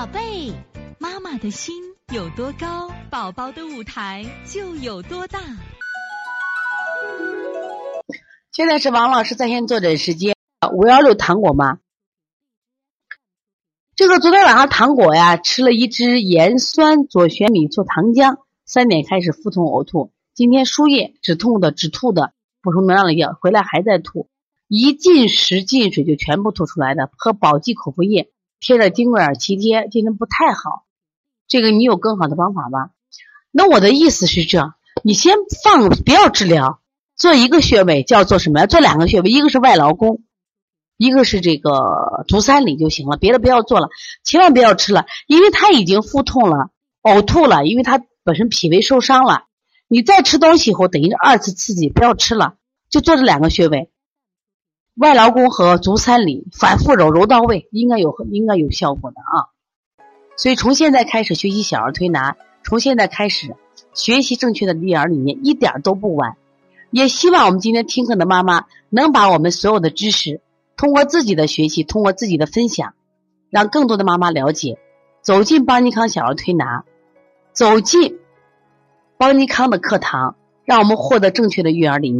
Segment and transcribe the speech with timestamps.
[0.00, 0.50] 宝贝，
[0.98, 1.74] 妈妈的心
[2.10, 5.38] 有多高，宝宝的舞台就有多大。
[8.50, 10.34] 现在是王老师在线坐诊时间，
[10.72, 11.80] 五幺六糖果吗？
[13.94, 20.12] 这个昨天晚上糖果呀，吃了一支盐酸左旋米醋糖浆，三点开始腹痛呕吐。
[20.32, 22.32] 今天输液止痛的、止吐的、
[22.62, 24.30] 补充能量的药，回来还在吐，
[24.66, 27.10] 一进食进水就全部吐出来的。
[27.18, 30.84] 喝保济口服液，贴着金匮尔脐贴，精神不太好。
[31.48, 32.90] 这个你有更好的方法吗？
[33.50, 36.80] 那我的意思是这样，你先放，不要治疗，
[37.16, 38.66] 做一个穴位叫做什么呀？
[38.66, 40.22] 做两个穴位，一个是外劳宫。
[40.96, 43.88] 一个是这个足三里就行了，别的不要做了，
[44.22, 46.68] 千万不要吃了，因为他已经腹痛了、
[47.02, 49.44] 呕吐了，因为他本身脾胃受伤了。
[49.88, 52.56] 你再吃东西以后，等于二次刺激，不要吃了，
[52.90, 53.90] 就做这两个穴位，
[55.00, 59.48] 外劳宫和足三里，反复揉揉到位，应该有应该有效果的啊。
[60.36, 63.56] 所以从现在开始学习小儿推拿，从现在开始
[63.94, 66.36] 学习正确的育儿理念，一点都不晚。
[66.90, 70.42] 也希望我们今天听课的妈妈能把我们所有的知识。
[70.76, 72.92] 通过自己的学习，通过自己的分享，
[73.48, 74.76] 让更多的妈妈了解，
[75.22, 76.84] 走进邦尼康小儿推拿，
[77.54, 78.18] 走进
[79.16, 82.18] 邦尼康的课堂，让我们获得正确的育儿理念。